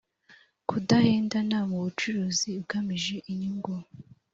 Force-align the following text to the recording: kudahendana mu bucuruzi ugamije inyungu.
kudahendana 0.69 1.57
mu 1.69 1.77
bucuruzi 1.83 2.47
ugamije 2.61 3.15
inyungu. 3.31 3.73